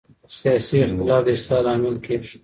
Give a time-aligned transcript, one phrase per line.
[0.37, 2.35] سیاسي اختلاف د اصلاح لامل کېږي